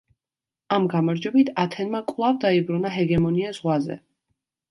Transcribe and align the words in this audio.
ამ 0.77 0.85
გამარჯვებით 0.93 1.51
ათენმა 1.65 2.01
კვლავ 2.13 2.41
დაიბრუნა 2.45 2.93
ჰეგემონია 2.97 3.53
ზღვაზე. 3.59 3.99